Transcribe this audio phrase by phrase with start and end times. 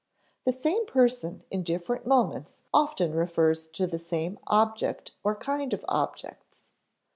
[0.45, 5.85] The same person in different moments often refers to the same object or kind of
[5.87, 6.71] objects.